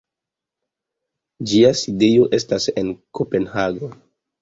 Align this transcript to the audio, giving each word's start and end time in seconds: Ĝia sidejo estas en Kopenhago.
Ĝia 1.53 1.71
sidejo 1.83 2.27
estas 2.41 2.69
en 2.75 2.93
Kopenhago. 3.21 3.97